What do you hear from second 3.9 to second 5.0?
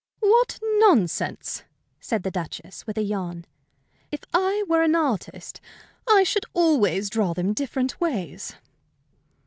"If I were an